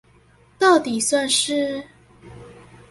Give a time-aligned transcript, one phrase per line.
[0.57, 1.83] 到底算是